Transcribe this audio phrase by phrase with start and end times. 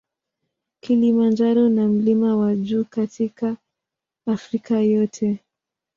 [0.79, 3.57] Kilimanjaro na mlima wa juu katika
[4.25, 5.39] Afrika yote.